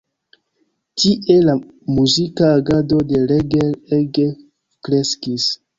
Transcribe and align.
Tie 1.01 1.35
la 1.49 1.55
muzika 1.99 2.49
agado 2.57 3.05
de 3.13 3.23
Reger 3.35 3.71
ege 4.01 4.29
kreskis. 4.87 5.53